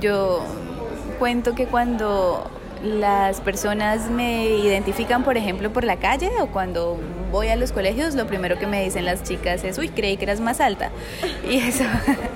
[0.00, 0.44] Yo
[1.18, 2.50] cuento que cuando
[2.82, 6.98] las personas me identifican, por ejemplo, por la calle o cuando
[7.32, 10.24] voy a los colegios, lo primero que me dicen las chicas es, uy, creí que
[10.24, 10.90] eras más alta.
[11.50, 11.84] Y eso,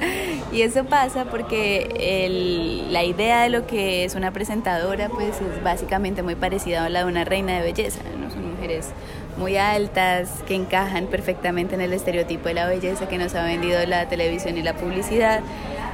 [0.53, 6.23] y eso pasa porque la idea de lo que es una presentadora, pues es básicamente
[6.23, 8.00] muy parecida a la de una reina de belleza.
[8.19, 8.30] ¿no?
[8.30, 8.89] Son mujeres
[9.37, 13.84] muy altas, que encajan perfectamente en el estereotipo de la belleza que nos ha vendido
[13.87, 15.41] la televisión y la publicidad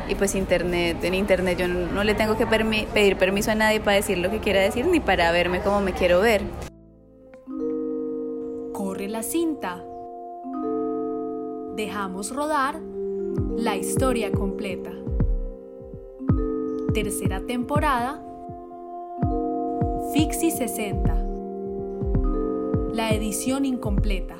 [0.09, 3.97] y pues internet, en internet yo no, le tengo que pedir permiso a nadie para
[3.97, 6.43] decir lo que quiera decir ni para verme como me quiero ver.
[8.73, 9.85] Corre la cinta.
[11.77, 12.81] Dejamos rodar
[13.57, 14.93] la historia completa.
[16.95, 18.23] Tercera temporada.
[20.13, 21.15] Fixi 60.
[22.93, 24.37] La edición incompleta.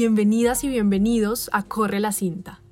[0.00, 2.62] Bienvenidas y bienvenidos a Corre la cinta.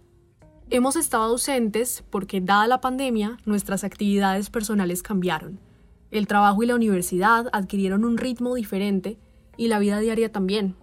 [0.71, 5.59] Hemos estado ausentes porque, dada la pandemia, nuestras actividades personales cambiaron.
[6.13, 9.19] El trabajo y la universidad adquirieron un ritmo diferente
[9.57, 10.77] y la vida diaria también.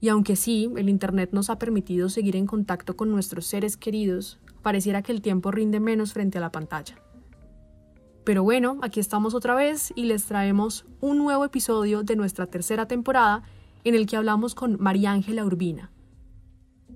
[0.00, 4.40] Y aunque sí, el Internet nos ha permitido seguir en contacto con nuestros seres queridos,
[4.62, 6.96] pareciera que el tiempo rinde menos frente a la pantalla.
[8.24, 12.88] Pero bueno, aquí estamos otra vez y les traemos un nuevo episodio de nuestra tercera
[12.88, 13.42] temporada
[13.84, 15.90] en el que hablamos con María Ángela Urbina.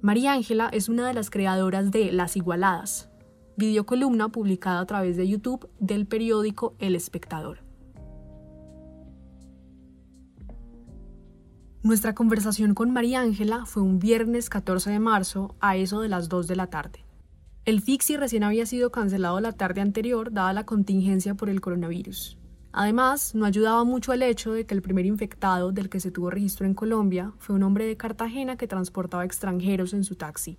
[0.01, 3.09] María Ángela es una de las creadoras de Las Igualadas,
[3.57, 7.65] videocolumna publicada a través de YouTube del periódico El Espectador.
[11.83, 16.29] Nuestra conversación con María Ángela fue un viernes 14 de marzo a eso de las
[16.29, 17.05] 2 de la tarde.
[17.65, 22.39] El Fixi recién había sido cancelado la tarde anterior dada la contingencia por el coronavirus.
[22.79, 26.29] Además, no ayudaba mucho el hecho de que el primer infectado del que se tuvo
[26.29, 30.59] registro en Colombia fue un hombre de Cartagena que transportaba extranjeros en su taxi.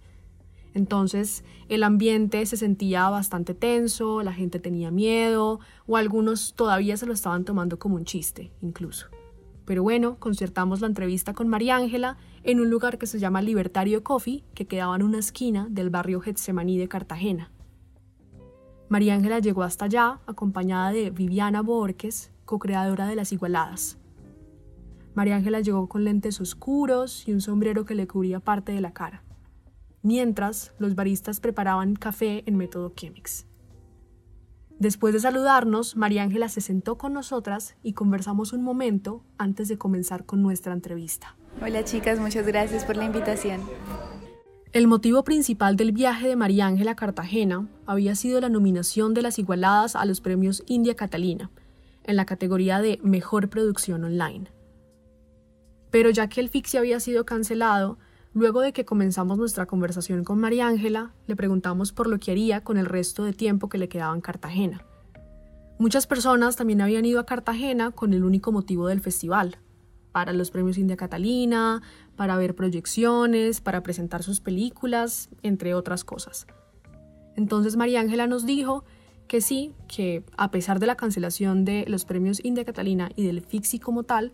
[0.74, 7.06] Entonces, el ambiente se sentía bastante tenso, la gente tenía miedo, o algunos todavía se
[7.06, 9.10] lo estaban tomando como un chiste, incluso.
[9.66, 14.04] Pero bueno, concertamos la entrevista con María Ángela en un lugar que se llama Libertario
[14.04, 17.52] Coffee, que quedaba en una esquina del barrio Getsemaní de Cartagena.
[18.90, 23.98] María Ángela llegó hasta allá acompañada de Viviana Borges, co-creadora de Las Igualadas.
[25.14, 28.94] María Ángela llegó con lentes oscuros y un sombrero que le cubría parte de la
[28.94, 29.24] cara,
[30.04, 33.46] mientras los baristas preparaban café en método Chemex.
[34.80, 39.78] Después de saludarnos, María Ángela se sentó con nosotras y conversamos un momento antes de
[39.78, 41.36] comenzar con nuestra entrevista.
[41.62, 43.60] Hola chicas, muchas gracias por la invitación.
[44.74, 49.22] El motivo principal del viaje de María Ángela a Cartagena había sido la nominación de
[49.22, 51.50] las igualadas a los premios India Catalina,
[52.04, 54.52] en la categoría de Mejor Producción Online.
[55.90, 57.98] Pero ya que el Fixi había sido cancelado,
[58.34, 62.66] luego de que comenzamos nuestra conversación con María Ángela, le preguntamos por lo que haría
[62.66, 64.86] con el resto de tiempo que le quedaba en Cartagena.
[65.80, 69.60] Muchas personas también habían ido a Cartagena con el único motivo del festival,
[70.18, 71.84] para los premios India Catalina,
[72.16, 76.48] para ver proyecciones, para presentar sus películas, entre otras cosas.
[77.36, 78.84] Entonces María Ángela nos dijo
[79.28, 83.42] que sí, que a pesar de la cancelación de los premios India Catalina y del
[83.42, 84.34] Fixi como tal,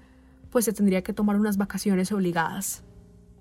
[0.51, 2.85] pues se tendría que tomar unas vacaciones obligadas.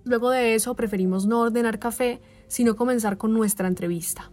[0.02, 4.32] Luego de eso preferimos no ordenar café, sino comenzar con nuestra entrevista.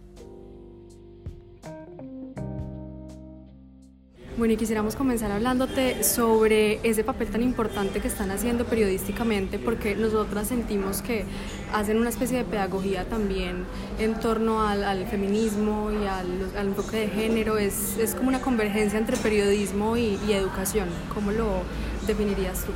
[4.40, 9.94] Bueno, y quisiéramos comenzar hablándote sobre ese papel tan importante que están haciendo periodísticamente, porque
[9.94, 11.26] nosotras sentimos que
[11.74, 13.66] hacen una especie de pedagogía también
[13.98, 17.58] en torno al, feminismo y al, enfoque de género.
[17.58, 20.88] Es, es, como una convergencia entre periodismo y, y educación.
[21.12, 21.60] ¿Cómo lo
[22.06, 22.72] definirías tú?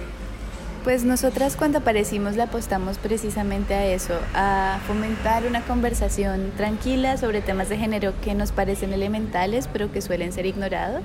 [0.85, 7.41] Pues nosotras cuando aparecimos le apostamos precisamente a eso, a fomentar una conversación tranquila sobre
[7.41, 11.05] temas de género que nos parecen elementales pero que suelen ser ignorados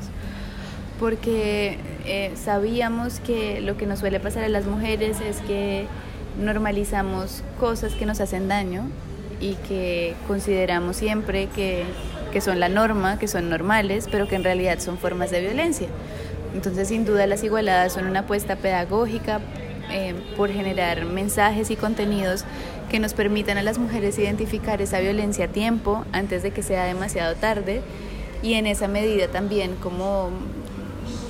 [1.00, 5.88] porque eh, sabíamos que lo que nos suele pasar a las mujeres es que
[6.40, 8.84] normalizamos cosas que nos hacen daño
[9.40, 11.86] y que consideramos siempre que,
[12.42, 15.88] son la norma, que son normales, pero que en realidad son formas de violencia.
[16.54, 19.40] Entonces, sin duda, las igualadas son una apuesta pedagógica
[19.92, 22.44] eh, por generar mensajes y contenidos
[22.90, 26.86] que nos permitan a las mujeres identificar esa violencia a tiempo, antes de que sea
[26.86, 27.82] demasiado tarde,
[28.42, 30.32] y en esa medida también como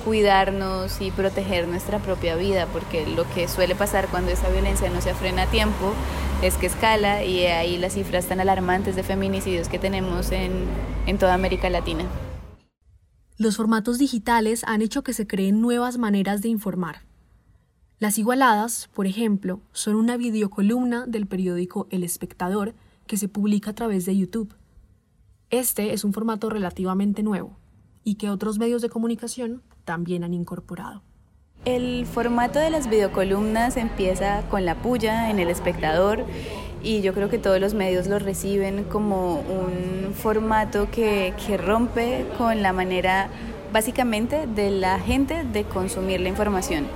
[0.00, 5.00] cuidarnos y proteger nuestra propia vida, porque lo que suele pasar cuando esa violencia no
[5.00, 5.92] se frena a tiempo
[6.42, 10.52] es que escala y ahí las cifras tan alarmantes de feminicidios que tenemos en,
[11.06, 12.04] en toda América Latina.
[13.36, 17.02] Los formatos digitales han hecho que se creen nuevas maneras de informar.
[17.98, 22.74] Las igualadas, por ejemplo, son una videocolumna del periódico El Espectador
[23.06, 24.54] que se publica a través de YouTube.
[25.50, 27.56] Este es un formato relativamente nuevo
[28.04, 31.02] y que otros medios de comunicación también han incorporado.
[31.64, 36.26] El formato de las videocolumnas empieza con la puya en El Espectador
[36.80, 42.24] y yo creo que todos los medios lo reciben como un formato que, que rompe
[42.38, 43.30] con la manera
[43.72, 46.86] básicamente de la gente de consumir la información.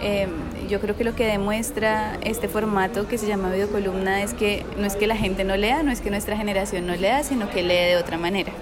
[0.00, 0.30] Em,
[0.68, 4.86] yo creo que lo que demuestra este formato que se llama videocolumna es que no
[4.86, 7.64] es que la gente no lea, no es que nuestra generación no lea, sino que
[7.64, 8.52] lee de otra manera.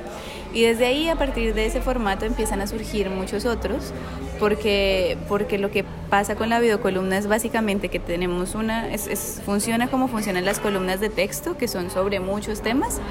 [0.57, 3.93] Y desde ahí, a partir de ese formato, empiezan a surgir muchos otros,
[4.41, 9.89] porque, porque lo que pasa con la videocolumna es básicamente que tenemos una, es, funciona
[9.89, 13.03] como funcionan las columnas de texto, que son sobre muchos temas,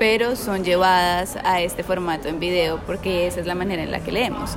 [0.00, 4.00] pero son llevadas a este formato en video, porque esa es la manera en la
[4.00, 4.56] que leemos.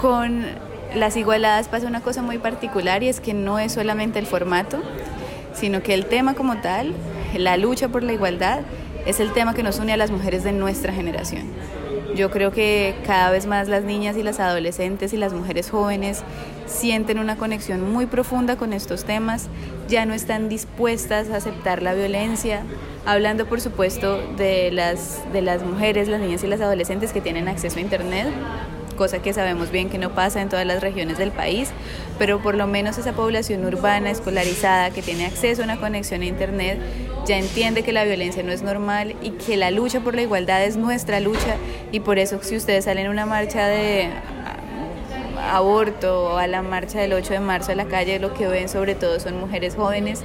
[0.00, 0.46] Con
[0.94, 4.78] las igualadas pasa una cosa muy particular y es que no es solamente el formato,
[5.54, 6.94] sino que el tema como tal,
[7.36, 8.60] la lucha por la igualdad,
[9.08, 11.46] es el tema que nos une a las mujeres de nuestra generación.
[12.14, 16.22] Yo creo que cada vez más las niñas y las adolescentes y las mujeres jóvenes
[16.66, 19.48] sienten una conexión muy profunda con estos temas,
[19.88, 22.64] ya no están dispuestas a aceptar la violencia,
[23.06, 27.48] hablando por supuesto de las, de las mujeres, las niñas y las adolescentes que tienen
[27.48, 28.28] acceso a Internet,
[28.98, 31.70] cosa que sabemos bien que no pasa en todas las regiones del país,
[32.18, 36.26] pero por lo menos esa población urbana escolarizada que tiene acceso a una conexión a
[36.26, 36.78] Internet
[37.24, 40.64] ya entiende que la violencia no es normal y que la lucha por la igualdad
[40.64, 41.56] es nuestra lucha
[41.92, 44.10] y por eso si ustedes salen a una marcha de
[45.50, 48.68] aborto o a la marcha del 8 de marzo a la calle, lo que ven
[48.68, 50.22] sobre todo son mujeres jóvenes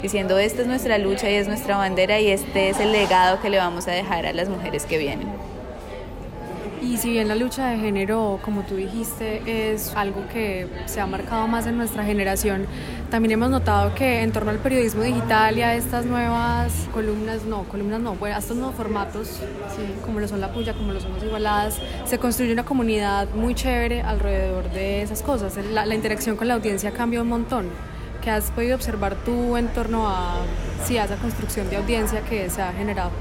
[0.00, 3.50] diciendo esta es nuestra lucha y es nuestra bandera y este es el legado que
[3.50, 5.51] le vamos a dejar a las mujeres que vienen.
[6.82, 11.06] Y si bien la lucha de género, como tú dijiste, es algo que se ha
[11.06, 12.66] marcado más en nuestra generación,
[13.08, 17.62] también hemos notado que en torno al periodismo digital y a estas nuevas columnas, no,
[17.64, 19.40] columnas no, bueno, a estos nuevos formatos,
[20.04, 23.54] como lo son la puya, como lo son las igualadas, se construye una comunidad muy
[23.54, 25.56] chévere alrededor de esas cosas.
[25.70, 27.66] La, la interacción con la audiencia cambia un montón.
[28.22, 30.34] ¿Qué has podido observar tú en torno a,
[30.84, 33.12] sí, a esa construcción de audiencia que se ha generado?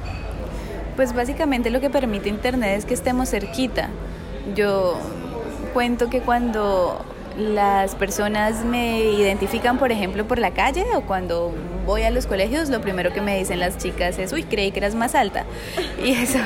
[1.01, 3.89] Pues básicamente lo que permite Internet es que estemos cerquita.
[4.56, 5.00] Yo
[5.74, 7.03] cuento que cuando
[7.36, 11.56] las personas me identifican, por ejemplo, por la calle o cuando
[11.88, 14.77] voy a los colegios, lo primero que me dicen las chicas es, uy, creí que
[14.77, 15.45] eras más alta.
[16.06, 16.38] Y eso,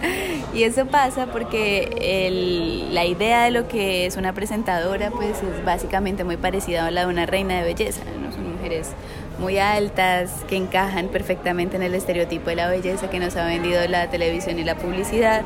[0.52, 6.22] y eso pasa porque la idea de lo que es una presentadora, pues es básicamente
[6.22, 8.02] muy parecida a la de una reina de belleza.
[8.22, 8.30] ¿no?
[8.30, 8.90] Son mujeres
[9.38, 13.86] muy altas, que encajan perfectamente en el estereotipo de la belleza que nos ha vendido
[13.88, 15.42] la televisión y la publicidad.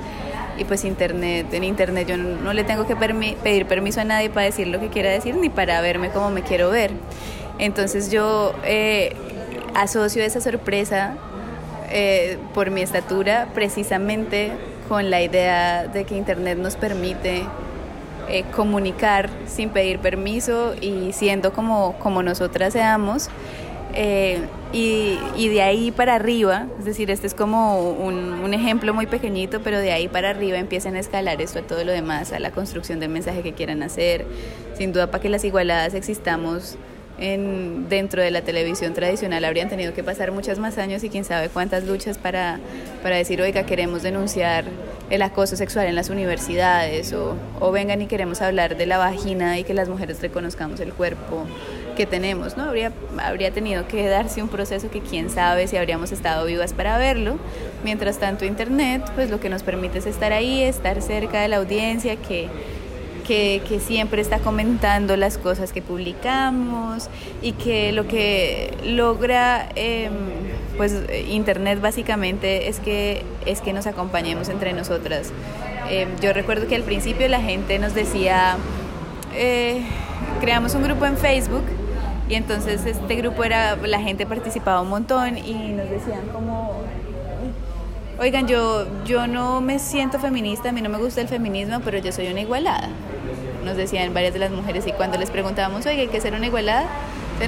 [0.58, 4.46] Y pues internet, en internet yo no, le tengo que pedir permiso a nadie para
[4.46, 6.90] decir lo que quiera decir ni para verme como me quiero ver.
[7.58, 9.14] Entonces yo eh,
[9.74, 11.14] asocio esa sorpresa
[11.90, 14.50] eh, por mi estatura precisamente
[14.88, 17.44] con la idea de que internet nos permite
[18.28, 23.28] eh, comunicar sin pedir permiso y siendo como, como nosotras seamos
[23.98, 24.40] eh,
[24.74, 29.78] y, de ahí para arriba, es decir, este es como un, ejemplo muy pequeñito, pero
[29.78, 33.00] de ahí para arriba empiezan a escalar esto a todo lo demás, a la construcción
[33.00, 34.26] del mensaje que quieran hacer.
[34.76, 36.76] Sin duda, para que las igualadas existamos
[37.18, 41.24] en, dentro de la televisión tradicional habrían tenido que pasar muchos más años y quién
[41.24, 42.60] sabe cuántas luchas para,
[43.02, 44.66] para decir, oiga, queremos denunciar
[45.08, 49.58] el acoso sexual en las universidades o, o vengan y queremos hablar de la vagina
[49.58, 51.46] y que las mujeres reconozcamos el cuerpo
[51.96, 52.64] que tenemos, ¿no?
[52.64, 56.96] Habría, habría tenido que darse un proceso que quién sabe si habríamos estado vivas para
[56.98, 57.38] verlo.
[57.82, 61.56] Mientras tanto, Internet, pues lo que nos permite es estar ahí, estar cerca de la
[61.56, 62.48] audiencia que
[63.26, 67.08] que, siempre está comentando las cosas que publicamos
[67.42, 70.12] y que lo que logra em,
[70.76, 70.94] pues
[71.28, 75.32] internet básicamente es que es que nos acompañemos entre nosotras
[75.90, 78.56] em, yo recuerdo que al principio la gente nos decía
[79.34, 79.82] eh,
[80.40, 81.64] creamos un grupo en Facebook
[82.28, 86.72] y entonces este grupo era la gente participaba un montón y nos decían como
[88.18, 91.98] Oigan, yo, yo no me siento feminista, a mí no me gusta el feminismo, pero
[91.98, 92.88] yo soy una igualada
[93.66, 96.46] nos decían varias de las mujeres y cuando les preguntábamos, oye, ¿hay que ser una
[96.46, 96.86] igualada?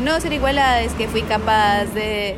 [0.03, 2.37] no, ser igualada es que fui capaz de,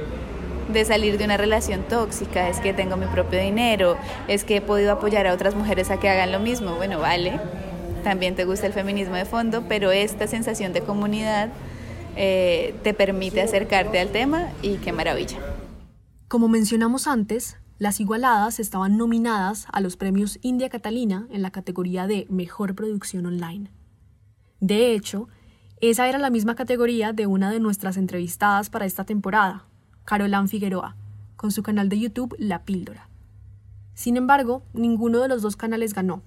[0.72, 3.96] de salir de una relación tóxica, es que tengo mi propio dinero,
[4.28, 6.76] es que he podido apoyar a otras mujeres a que hagan lo mismo.
[6.76, 7.40] Bueno, vale,
[8.04, 11.48] también te gusta el feminismo de fondo, pero esta sensación de comunidad
[12.22, 15.38] eh, te permite acercarte al tema y qué maravilla.
[16.28, 22.06] Como mencionamos antes, las igualadas estaban nominadas a los premios India Catalina en la categoría
[22.06, 23.70] de Mejor Producción Online.
[24.60, 25.28] De hecho,
[25.80, 29.64] Esa era la misma categoría de una de nuestras entrevistadas para esta temporada,
[30.04, 30.94] Carolán Figueroa,
[31.36, 33.08] con su canal de YouTube La Píldora.
[33.94, 36.22] Sin embargo, ninguno de los dos canales ganó.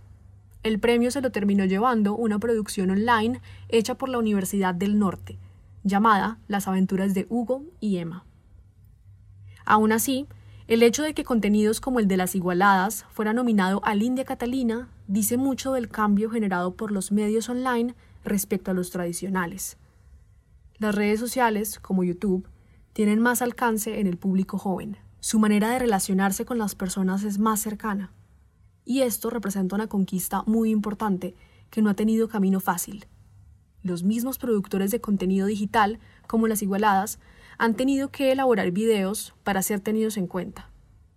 [0.63, 5.37] El premio se lo terminó llevando una producción online hecha por la Universidad del Norte,
[5.83, 8.25] llamada Las aventuras de Hugo y Emma.
[9.65, 10.27] Aún así,
[10.67, 14.89] el hecho de que contenidos como el de las igualadas fuera nominado al India Catalina
[15.07, 19.77] dice mucho del cambio generado por los medios online respecto a los tradicionales.
[20.77, 22.47] Las redes sociales, como YouTube,
[22.93, 24.97] tienen más alcance en el público joven.
[25.19, 28.11] Su manera de relacionarse con las personas es más cercana.
[28.85, 31.35] Y esto representa una conquista muy importante
[31.69, 33.05] que no ha tenido camino fácil.
[33.83, 37.19] Los mismos productores de contenido digital, como las igualadas,
[37.57, 40.69] han tenido que elaborar videos para ser tenidos en cuenta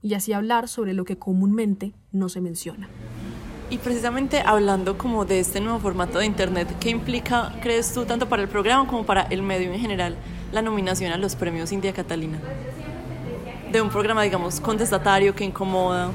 [0.03, 2.89] y así hablar sobre lo que comúnmente no se menciona.
[3.71, 8.29] Y precisamente hablando como de este nuevo formato de Internet, ¿qué implica, crees tú, tanto
[8.29, 10.17] para el programa como para el medio en general,
[10.53, 12.39] la nominación a los premios India Catalina?
[13.73, 16.11] De un programa, digamos, contestatario que incomoda.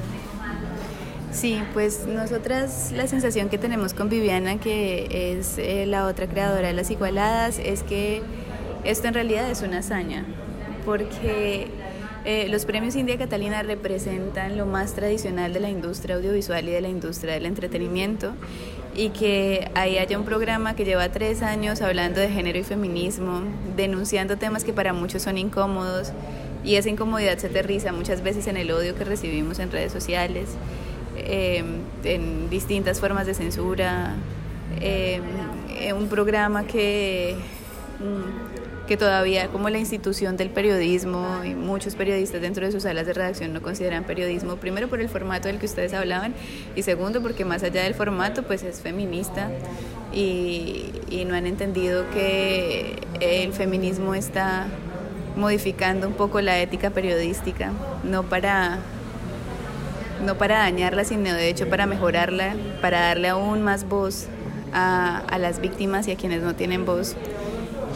[1.32, 6.68] Sí, pues nosotras la sensación que tenemos con Viviana, que es eh, la otra creadora
[6.68, 8.22] de Las Igualadas, es que
[8.84, 10.26] esto en realidad es una hazaña,
[10.84, 11.68] porque
[12.24, 16.80] eh, los premios India Catalina representan lo más tradicional de la industria audiovisual y de
[16.82, 18.34] la industria del entretenimiento
[18.94, 23.40] y que ahí haya un programa que lleva tres años hablando de género y feminismo,
[23.74, 26.12] denunciando temas que para muchos son incómodos
[26.62, 30.50] y esa incomodidad se aterriza muchas veces en el odio que recibimos en redes sociales,
[31.34, 31.64] eh,
[32.04, 34.14] en distintas formas de censura,
[34.80, 35.20] eh,
[35.96, 37.36] un programa que...
[37.98, 38.52] Mm,
[38.86, 43.12] que todavía como la institución del periodismo y muchos periodistas dentro de sus salas de
[43.12, 46.34] redacción no consideran periodismo, primero por el formato del que ustedes hablaban
[46.74, 49.50] y segundo porque más allá del formato pues es feminista
[50.12, 54.66] y, y no han entendido que el feminismo está
[55.36, 57.70] modificando un poco la ética periodística,
[58.02, 58.80] no para
[60.22, 64.26] no para dañarla, sino de hecho para mejorarla, para darle aún más voz
[64.72, 67.16] a, a las víctimas y a quienes no tienen voz.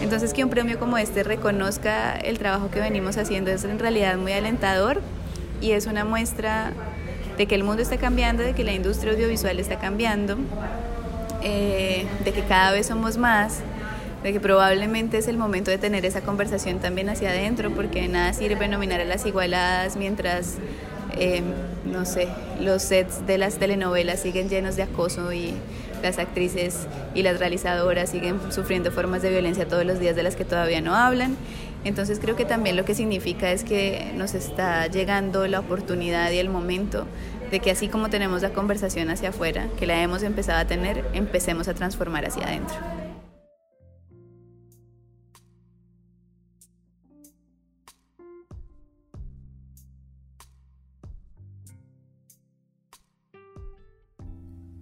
[0.00, 4.16] Entonces que un premio como este reconozca el trabajo que venimos haciendo es en realidad
[4.18, 5.00] muy alentador
[5.60, 6.72] y es una muestra
[7.36, 10.36] de que el mundo está cambiando, de que la industria audiovisual está cambiando,
[11.42, 13.60] eh, de que cada vez somos más,
[14.22, 18.32] de que probablemente es el momento de tener esa conversación también hacia adentro, porque nada
[18.32, 20.56] sirve nominar a las igualadas mientras,
[21.16, 21.42] eh,
[21.84, 22.28] no sé,
[22.60, 25.54] los sets de las telenovelas siguen llenos de acoso y
[26.02, 30.36] las actrices y las realizadoras siguen sufriendo formas de violencia todos los días de las
[30.36, 31.36] que todavía no hablan.
[31.84, 36.38] Entonces creo que también lo que significa es que nos está llegando la oportunidad y
[36.38, 37.06] el momento
[37.50, 41.04] de que así como tenemos la conversación hacia afuera, que la hemos empezado a tener,
[41.12, 43.05] empecemos a transformar hacia adentro.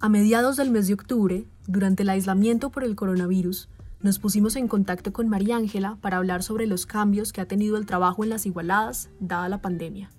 [0.05, 3.71] A mediados del mes de octubre, durante el aislamiento por el coronavirus,
[4.03, 7.79] nos pusimos en contacto con María Ángela para hablar sobre los cambios que ha tenido
[7.79, 10.11] el trabajo en las igualadas dada la pandemia.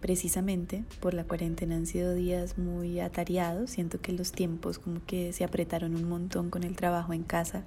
[0.00, 5.34] Precisamente por la cuarentena han sido días muy atareados, siento que los tiempos como que
[5.34, 7.64] se apretaron un montón con el trabajo en casa.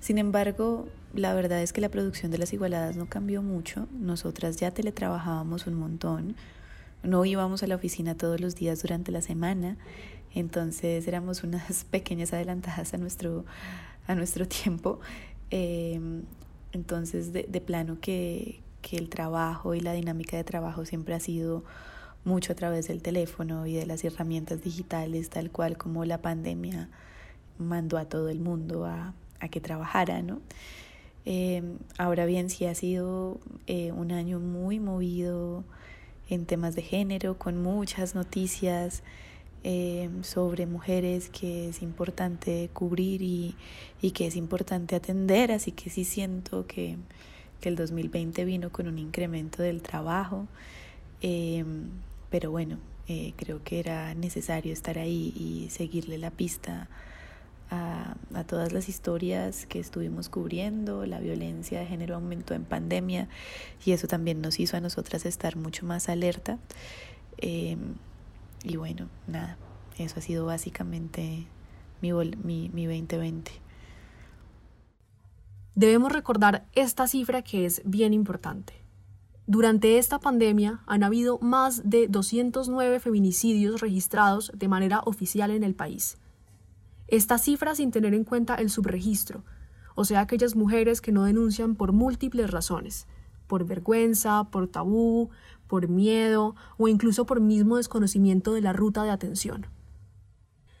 [0.00, 4.56] Sin embargo, la verdad es que la producción de las igualadas no cambió mucho, nosotras
[4.56, 6.34] ya teletrabajábamos un montón,
[7.02, 9.76] no íbamos a la oficina todos los días durante la semana,
[10.34, 13.44] entonces éramos unas pequeñas adelantadas a nuestro,
[14.06, 15.00] a nuestro tiempo.
[15.50, 16.22] Em,
[16.72, 21.20] entonces, de, de plano que, que el trabajo y la dinámica de trabajo siempre ha
[21.20, 21.64] sido
[22.24, 26.88] mucho a través del teléfono y de las herramientas digitales, tal cual como la pandemia
[27.58, 30.40] mandó a todo el mundo a, a que trabajara, ¿no?
[31.24, 35.64] Em, ahora bien, sí ha sido eh, un año muy movido
[36.34, 39.02] en temas de género, con muchas noticias
[39.64, 43.54] eh, sobre mujeres que es importante cubrir y,
[44.00, 46.96] y, que es importante atender, así que sí siento que,
[47.60, 50.48] que el 2020 vino con un incremento del trabajo,
[51.20, 51.64] eh,
[52.30, 56.88] pero bueno, eh, creo que era necesario estar ahí y seguirle la pista
[57.72, 61.06] a, todas las historias que estuvimos cubriendo.
[61.06, 63.28] La violencia de género aumentó en pandemia
[63.84, 66.58] y eso también nos hizo a nosotras estar mucho más alerta.
[67.38, 67.76] Eh,
[68.64, 69.56] y bueno, nada,
[69.98, 71.46] eso ha sido básicamente
[72.00, 73.52] mi, mi, mi 2020.
[75.74, 78.74] Debemos recordar esta cifra que es bien importante.
[79.46, 85.74] Durante esta pandemia han habido más de 209 feminicidios registrados de manera oficial en el
[85.74, 86.18] país
[87.12, 89.44] Esta cifra sin tener en cuenta el subregistro,
[89.94, 93.06] o sea, aquellas mujeres que no denuncian por múltiples razones,
[93.46, 95.28] por vergüenza, por tabú,
[95.66, 99.66] por miedo o incluso por mismo desconocimiento de la ruta de atención.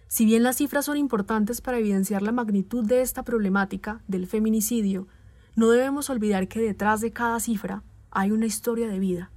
[0.08, 5.08] Si bien las cifras son importantes para evidenciar la magnitud de esta problemática del feminicidio,
[5.54, 9.30] no debemos olvidar que detrás de cada cifra hay una historia de vida.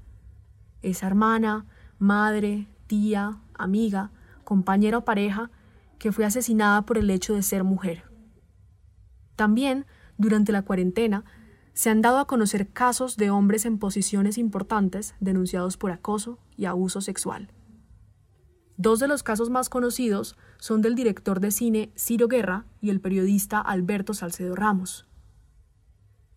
[0.82, 1.66] Esa hermana,
[2.00, 4.12] madre, tía, amiga,
[4.46, 5.52] compañera o pareja
[6.00, 8.04] que fue asesinada por el hecho de ser mujer.
[9.36, 9.86] También,
[10.18, 11.26] durante la cuarentena,
[11.74, 16.66] se han dado a conocer casos de hombres en posiciones importantes denunciados por acoso y
[16.66, 17.50] abuso sexual.
[18.78, 23.02] Dos de los casos más conocidos son del director de cine Ciro Guerra y el
[23.02, 25.06] periodista Alberto Salcedo Ramos.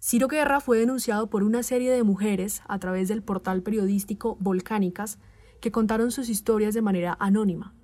[0.00, 5.19] Ciro Guerra fue denunciado por una serie de mujeres a través del portal periodístico Volcánicas
[5.61, 7.75] que contaron sus historias de manera anónima.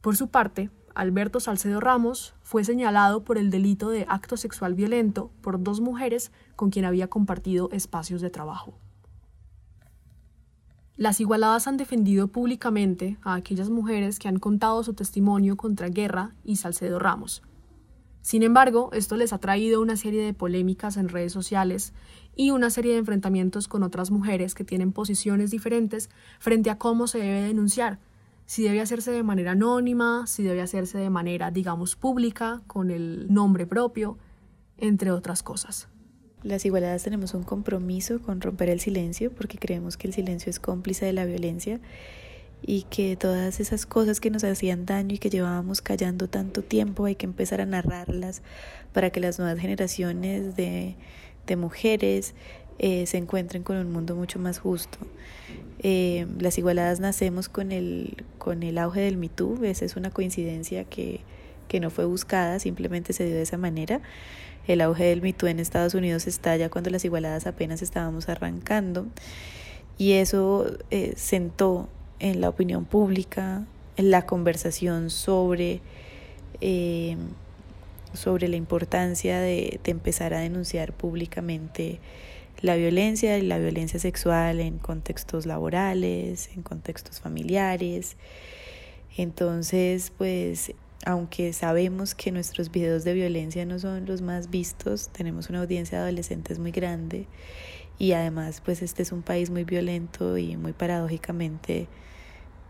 [0.00, 5.30] Por su parte, Alberto Salcedo Ramos fue señalado por el delito de acto sexual violento
[5.42, 8.74] por dos mujeres con quien había compartido espacios de trabajo.
[10.96, 16.34] Las igualadas han defendido públicamente a aquellas mujeres que han contado su testimonio contra Guerra
[16.42, 17.42] y Salcedo Ramos.
[18.20, 21.92] Sin embargo, esto les ha traído una serie de polémicas en redes sociales
[22.34, 27.06] y una serie de enfrentamientos con otras mujeres que tienen posiciones diferentes frente a cómo
[27.06, 28.00] se debe denunciar,
[28.48, 33.26] si debe hacerse de manera anónima, si debe hacerse de manera, digamos, pública, con el
[33.28, 34.16] nombre propio,
[34.78, 35.88] entre otras cosas.
[36.42, 40.60] Las igualadas tenemos un compromiso con romper el silencio porque creemos que el silencio es
[40.60, 41.78] cómplice de la violencia
[42.62, 47.04] y que todas esas cosas que nos hacían daño y que llevábamos callando tanto tiempo
[47.04, 48.40] hay que empezar a narrarlas
[48.94, 50.96] para que las nuevas generaciones de,
[51.46, 52.34] de mujeres
[52.78, 54.98] eh, se encuentren con un mundo mucho más justo.
[55.80, 60.84] Eh, las igualadas nacemos con el, con el auge del MeToo, esa es una coincidencia
[60.84, 61.20] que,
[61.66, 64.00] que no fue buscada, simplemente se dio de esa manera.
[64.68, 69.06] El auge del MeToo en Estados Unidos estalla cuando las igualadas apenas estábamos arrancando
[69.96, 71.88] y eso eh, sentó
[72.20, 73.64] en la opinión pública,
[73.96, 75.80] en la conversación sobre,
[78.12, 81.98] sobre la importancia de, de empezar a denunciar públicamente
[82.60, 88.16] la violencia y la violencia sexual en contextos laborales, en contextos familiares.
[89.16, 90.72] Entonces, pues,
[91.04, 95.98] aunque sabemos que nuestros videos de violencia no son los más vistos, tenemos una audiencia
[95.98, 97.26] de adolescentes muy grande
[97.98, 101.88] y además, pues, este es un país muy violento y muy paradójicamente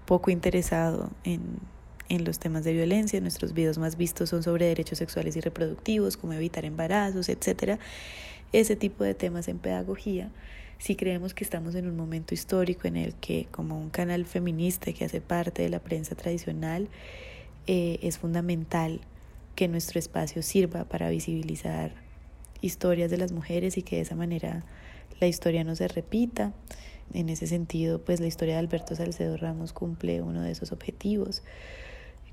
[0.07, 1.61] poco interesado en,
[2.09, 3.21] en los temas de violencia.
[3.21, 7.79] Nuestros videos más vistos son sobre derechos sexuales y reproductivos, como evitar embarazos, etcétera
[8.53, 10.31] ese tipo de temas en pedagogía,
[10.79, 14.93] si creemos que estamos en un momento histórico en el que como un canal feminista
[14.93, 16.89] que hace parte de la prensa tradicional,
[17.67, 19.01] eh, es fundamental
[19.57, 21.93] que nuestro espacio sirva para visibilizar
[22.61, 24.65] historias de las mujeres y que de esa manera
[25.21, 26.53] la historia no se repita.
[27.13, 31.43] En ese sentido, pues la historia de Alberto Salcedo Ramos cumple uno de esos objetivos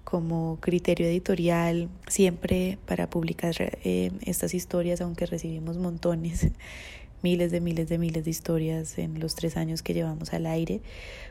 [0.05, 6.47] como criterio editorial siempre para publicar eh, estas historias, aunque recibimos montones,
[7.23, 10.79] miles de miles de miles de historias en los tres años que llevamos al aire,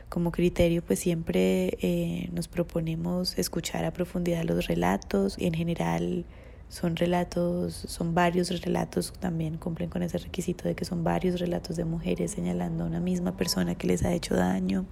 [0.09, 5.39] como criterio pues siempre eh, nos proponemos escuchar a profundidad los relatos.
[5.39, 6.25] Y en general
[6.67, 11.77] son relatos, son varios relatos, también cumplen con ese requisito de que son varios relatos
[11.77, 14.85] de mujeres señalando a una misma persona que les ha hecho daño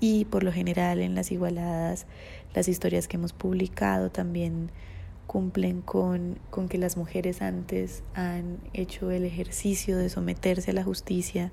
[0.00, 2.06] y por lo general en las igualadas
[2.54, 4.70] las historias que hemos publicado también
[5.26, 10.84] cumplen con, con que las mujeres antes han hecho el ejercicio de someterse a la
[10.84, 11.52] justicia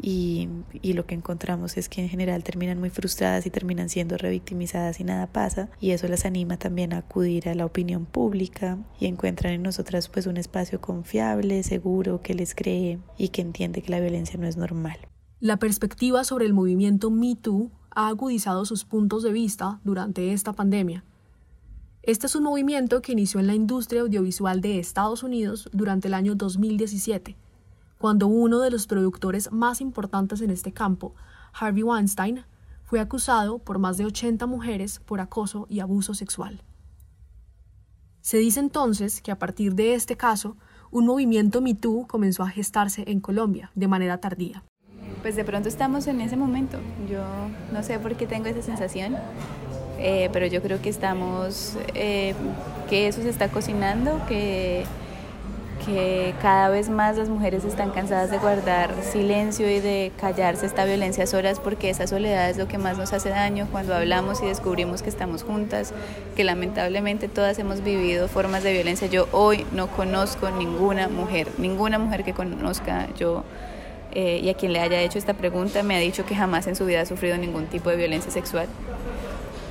[0.00, 0.48] y,
[0.82, 5.00] y, lo que encontramos es que en general terminan muy frustradas y terminan siendo revictimizadas
[5.00, 9.06] y nada pasa y eso las anima también a acudir a la opinión pública y
[9.06, 13.90] encuentran en nosotras pues un espacio confiable, seguro, que les cree y que entiende que
[13.90, 15.09] la violencia no es normal.
[15.42, 21.02] La perspectiva sobre el movimiento MeToo ha agudizado sus puntos de vista durante esta pandemia.
[22.02, 26.14] Este es un movimiento que inició en la industria audiovisual de Estados Unidos durante el
[26.14, 27.38] año 2017,
[27.98, 31.14] cuando uno de los productores más importantes en este campo,
[31.54, 32.44] Harvey Weinstein,
[32.84, 36.62] fue acusado por más de 80 mujeres por acoso y abuso sexual.
[38.20, 40.58] Se dice entonces que a partir de este caso,
[40.90, 44.64] un movimiento MeToo comenzó a gestarse en Colombia de manera tardía
[45.22, 46.78] pues de pronto estamos en ese momento.
[47.10, 47.22] Yo
[47.72, 49.16] no sé por qué tengo esa sensación,
[49.98, 52.34] eh, pero yo creo que estamos, eh,
[52.88, 54.84] que eso se está cocinando, que,
[55.84, 60.84] que cada vez más las mujeres están cansadas de guardar silencio y de callarse esta
[60.84, 64.42] violencia a solas porque esa soledad es lo que más nos hace daño cuando hablamos
[64.42, 65.92] y descubrimos que estamos juntas,
[66.36, 69.06] que lamentablemente todas hemos vivido formas de violencia.
[69.06, 73.44] Yo hoy no conozco ninguna mujer, ninguna mujer que conozca yo
[74.12, 76.76] eh, y a quien le haya hecho esta pregunta me ha dicho que jamás en
[76.76, 78.66] su vida ha sufrido ningún tipo de violencia sexual.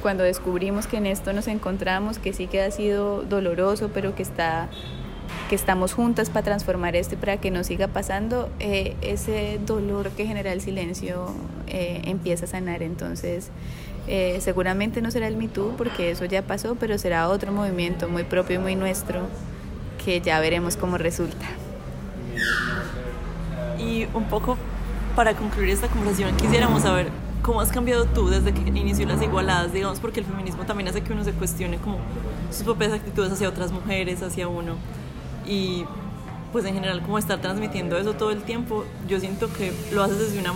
[0.01, 4.23] Cuando descubrimos que en esto nos encontramos, que sí que ha sido doloroso, pero que
[4.23, 4.69] está
[5.47, 10.25] que estamos juntas para transformar esto para que no siga pasando, eh, ese dolor que
[10.25, 11.27] genera el silencio
[11.67, 12.83] eh, empieza a sanar.
[12.83, 13.49] Entonces,
[14.39, 18.23] seguramente no será el Me Too, porque eso ya pasó, pero será otro movimiento muy
[18.23, 19.27] propio y muy nuestro
[20.03, 21.45] que ya veremos cómo resulta.
[24.13, 24.57] Un poco
[25.15, 27.09] para concluir esta conversación, quisiéramos saber
[27.41, 31.01] cómo has cambiado tú desde que inició las igualadas, digamos, porque el feminismo también hace
[31.01, 31.97] que uno se cuestione como
[32.51, 34.75] sus propias actitudes hacia otras mujeres, hacia uno.
[35.45, 35.85] Y
[36.51, 40.19] pues en general como estar transmitiendo eso todo el tiempo, yo siento que lo haces
[40.19, 40.53] desde una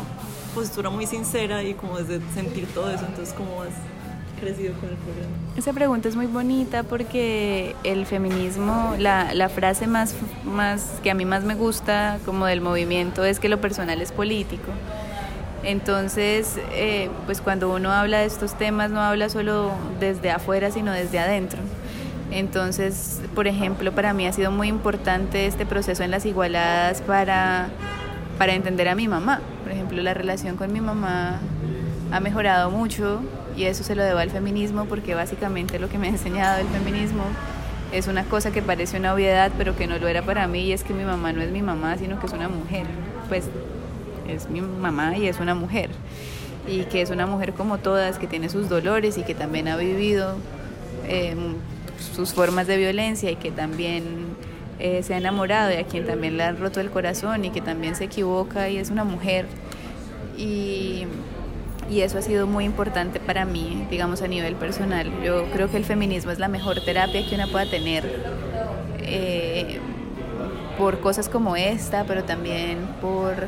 [0.56, 3.70] postura muy sincera y como desde sentir todo eso, entonces cómo has
[4.44, 5.32] crecido con el programa?
[5.58, 11.14] Esa pregunta es muy bonita porque el feminismo, la, la, frase más, más que a
[11.14, 14.72] mí más me gusta como del movimiento es que lo personal es político.
[15.64, 20.92] Entonces, eh, pues cuando uno habla de estos temas no habla solo desde afuera, sino
[20.92, 21.60] desde adentro.
[22.32, 27.70] Entonces, por ejemplo, para mí ha sido muy importante este proceso en las igualadas para,
[28.38, 29.40] para entender a mi mamá.
[29.64, 31.40] Por ejemplo, la relación con mi mamá
[32.14, 33.22] ha mejorado mucho
[33.58, 36.68] y eso se lo debo al feminismo porque básicamente lo que me ha enseñado el
[36.68, 37.24] feminismo
[37.92, 40.74] es una cosa que parece una obviedad pero que no lo era para mí y
[40.74, 42.86] es que mi mamá no es mi mamá sino que es una mujer.
[43.30, 43.46] Pues
[44.30, 45.90] es mi mamá y es una mujer.
[46.68, 49.76] Y que es una mujer como todas que tiene sus dolores y que también ha
[49.76, 50.36] vivido
[51.08, 51.56] em,
[52.16, 54.04] sus formas de violencia y que también
[54.78, 57.62] eh, se ha enamorado y a quien también le ha roto el corazón y que
[57.62, 59.48] también se equivoca y es una mujer.
[60.38, 61.06] Y
[61.94, 65.12] y eso ha sido muy importante para mí, digamos a nivel personal.
[65.24, 68.04] Yo creo que el feminismo es la mejor terapia que una pueda tener
[69.02, 69.80] eh,
[70.76, 73.48] por cosas como esta, pero también por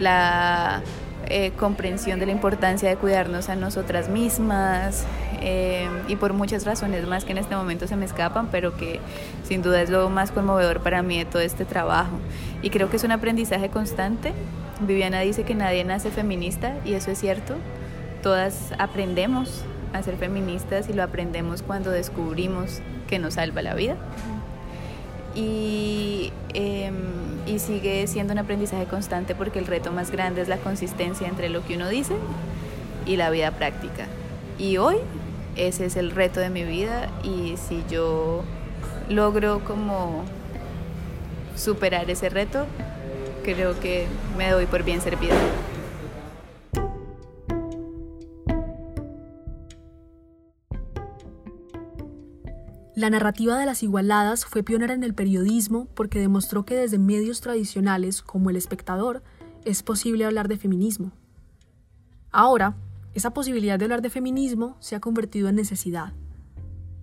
[0.00, 0.82] la
[1.26, 5.04] eh, comprensión de la importancia de cuidarnos a nosotras mismas
[5.40, 8.98] eh, y por muchas razones más que en este momento se me escapan, pero que
[9.44, 12.18] sin duda es lo más conmovedor para mí de todo este trabajo.
[12.60, 14.32] Y creo que es un aprendizaje constante.
[14.80, 17.54] Viviana dice que nadie nace feminista y eso es cierto
[18.24, 19.60] todas aprendemos
[19.92, 23.96] a ser feministas y lo aprendemos cuando descubrimos que nos salva la vida.
[25.34, 26.94] Y, em,
[27.46, 31.50] y, sigue siendo un aprendizaje constante porque el reto más grande es la consistencia entre
[31.50, 32.14] lo que uno dice
[33.04, 34.06] y la vida práctica.
[34.58, 34.96] Y hoy
[35.56, 38.42] ese es el reto de mi vida y si yo
[39.10, 40.24] logro como
[41.56, 42.64] superar ese reto,
[43.44, 44.06] creo que
[44.38, 45.34] me doy por bien servida.
[52.96, 57.40] La narrativa de las igualadas fue pionera en el periodismo porque demostró que desde medios
[57.40, 59.24] tradicionales como El Espectador
[59.64, 61.10] es posible hablar de feminismo.
[62.30, 62.76] Ahora,
[63.12, 66.12] esa posibilidad de hablar de feminismo se ha convertido en necesidad.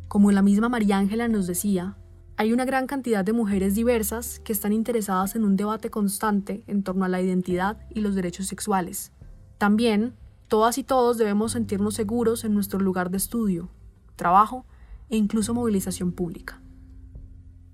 [0.08, 1.97] Como la misma María Ángela nos decía,
[2.38, 6.84] hay una gran cantidad de mujeres diversas que están interesadas en un debate constante en
[6.84, 9.12] torno a la identidad y los derechos sexuales.
[9.58, 10.15] También,
[10.47, 13.69] todas y todos debemos sentirnos seguros en nuestro lugar de estudio,
[14.15, 14.65] trabajo
[15.12, 16.60] e incluso movilización pública.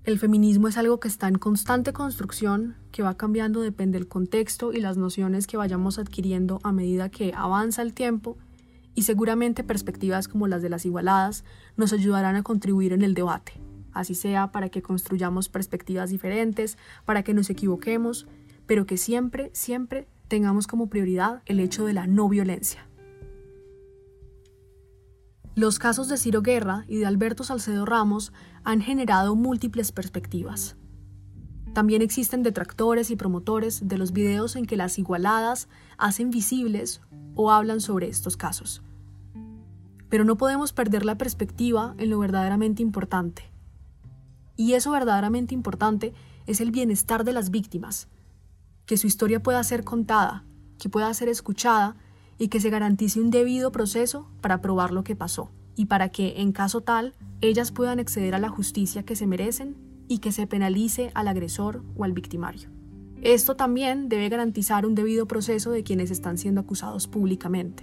[0.04, 4.72] El feminismo es algo que está en constante construcción, que va cambiando depende del contexto
[4.72, 8.36] y las nociones que vayamos adquiriendo a medida que avanza el tiempo
[8.94, 11.44] y seguramente perspectivas como las de las igualadas
[11.76, 13.52] nos ayudarán a contribuir en el debate,
[13.92, 18.26] así sea para que construyamos perspectivas diferentes, para que nos equivoquemos,
[18.66, 22.87] pero que siempre, siempre tengamos como prioridad el hecho de la no violencia.
[25.58, 30.76] Los casos de Ciro Guerra y de Alberto Salcedo Ramos han generado múltiples perspectivas.
[31.74, 37.00] También existen detractores y promotores de los videos en que las igualadas hacen visibles
[37.34, 38.82] o hablan sobre estos casos.
[40.08, 43.50] Pero no podemos perder la perspectiva en lo verdaderamente importante.
[44.54, 46.14] Y eso verdaderamente importante
[46.46, 48.06] es el bienestar de las víctimas,
[48.86, 50.44] que su historia pueda ser contada,
[50.78, 51.96] que pueda ser escuchada
[52.38, 56.40] y que se garantice un debido proceso para probar lo que pasó y para que,
[56.40, 59.76] en caso tal, ellas puedan acceder a la justicia que se merecen
[60.08, 62.68] y que se penalice al agresor o al victimario.
[63.22, 67.82] Esto también debe garantizar un debido proceso de quienes están siendo acusados públicamente.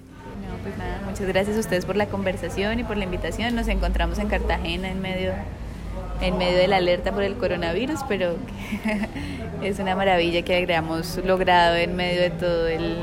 [0.63, 3.55] pues muchas gracias a ustedes por la conversación y por la invitación.
[3.55, 5.33] Nos encontramos en Cartagena en medio
[6.21, 8.35] en medio de la alerta por el coronavirus, pero
[9.61, 12.97] es una maravilla que hayamos logrado en medio de todo el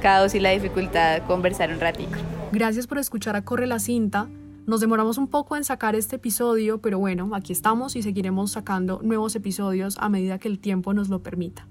[0.00, 2.16] caos y la dificultad conversar un ratito.
[2.52, 4.28] Gracias por escuchar a Corre la Cinta.
[4.66, 9.00] Nos demoramos un poco en sacar este episodio, pero bueno, aquí estamos y seguiremos sacando
[9.02, 11.66] nuevos episodios a medida que el tiempo nos lo permita.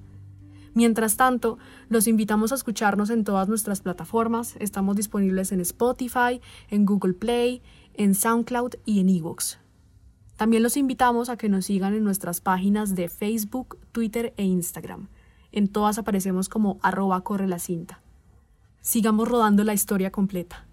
[0.73, 1.57] Mientras tanto,
[1.89, 4.55] los invitamos a escucharnos en todas nuestras plataformas.
[4.59, 7.61] Estamos disponibles en Spotify, en Google Play,
[7.93, 9.59] en SoundCloud y en Evox.
[10.37, 15.09] También los invitamos a que nos sigan en nuestras páginas de Facebook, Twitter e Instagram.
[15.51, 18.01] En todas aparecemos como arroba corre la cinta.
[18.81, 20.65] Sigamos rodando la historia completa.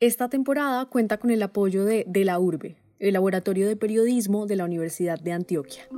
[0.00, 4.56] Esta temporada cuenta con el apoyo de De la Urbe, el laboratorio de periodismo de
[4.56, 5.88] la Universidad de Antioquia.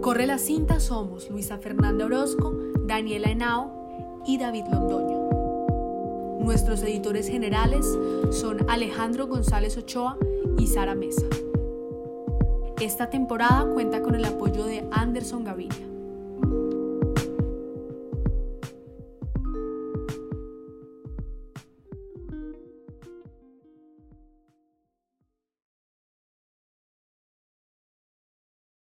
[0.00, 6.44] Corre la cinta somos Luisa Fernanda Orozco, Daniela Henao y David Londoño.
[6.44, 7.84] Nuestros editores generales
[8.30, 10.16] son Alejandro González Ochoa
[10.58, 11.26] y Sara Mesa.
[12.80, 15.95] Esta temporada cuenta con el apoyo de Anderson Gaviria.